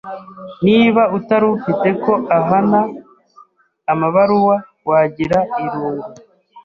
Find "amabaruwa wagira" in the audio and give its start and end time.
3.93-5.39